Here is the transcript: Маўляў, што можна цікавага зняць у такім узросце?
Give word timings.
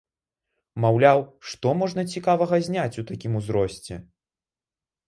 Маўляў, 0.85 1.21
што 1.51 1.75
можна 1.83 2.07
цікавага 2.17 2.55
зняць 2.69 2.99
у 3.05 3.07
такім 3.13 3.31
узросце? 3.43 3.95